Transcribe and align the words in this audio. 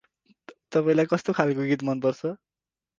तपाईँलाई 0.71 1.11
कस्तो 1.13 1.37
खालको 1.39 1.69
गीत 1.69 1.89
मनपर्छ? 1.91 2.37